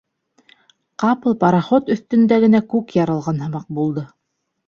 [1.03, 4.07] Ҡапыл пароход өҫтөндә генә күк ярылған һымаҡ булды.